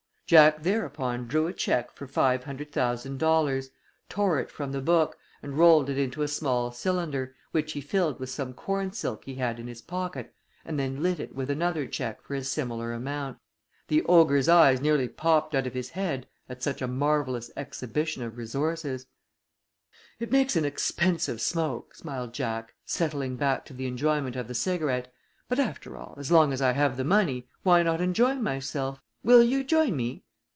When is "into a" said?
5.97-6.27